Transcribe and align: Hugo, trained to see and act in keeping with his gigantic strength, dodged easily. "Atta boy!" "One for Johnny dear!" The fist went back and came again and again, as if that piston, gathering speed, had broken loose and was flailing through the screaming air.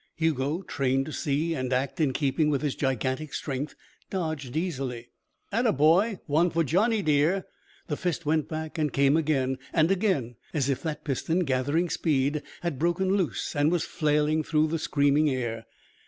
Hugo, 0.15 0.63
trained 0.63 1.05
to 1.05 1.11
see 1.13 1.53
and 1.53 1.71
act 1.71 1.99
in 2.01 2.11
keeping 2.11 2.49
with 2.49 2.63
his 2.63 2.73
gigantic 2.73 3.35
strength, 3.35 3.75
dodged 4.09 4.57
easily. 4.57 5.09
"Atta 5.51 5.71
boy!" 5.73 6.17
"One 6.25 6.49
for 6.49 6.63
Johnny 6.63 7.03
dear!" 7.03 7.45
The 7.85 7.95
fist 7.97 8.25
went 8.25 8.49
back 8.49 8.79
and 8.79 8.91
came 8.91 9.15
again 9.15 9.59
and 9.71 9.91
again, 9.91 10.37
as 10.55 10.69
if 10.69 10.81
that 10.81 11.03
piston, 11.05 11.41
gathering 11.41 11.87
speed, 11.87 12.41
had 12.61 12.79
broken 12.79 13.15
loose 13.15 13.55
and 13.55 13.71
was 13.71 13.83
flailing 13.85 14.41
through 14.43 14.69
the 14.69 14.79
screaming 14.79 15.29
air. 15.29 15.67